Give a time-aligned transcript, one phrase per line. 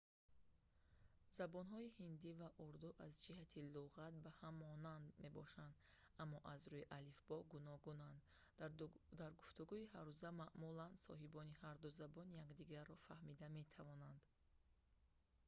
[1.37, 5.73] забонҳои ҳиндӣ ва урду аз ҷиҳати луғат ба ҳам монанд мебошанд
[6.23, 8.19] аммо аз рӯи алифбо гуногунанд
[9.19, 14.19] дар гуфтугӯҳои ҳаррӯза маъмулан соҳибони ҳарду забон якдигарро фаҳмида метавонанд